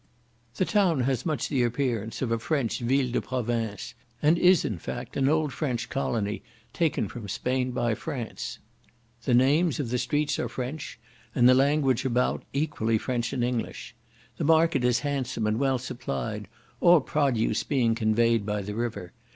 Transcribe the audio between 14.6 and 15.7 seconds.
is handsome and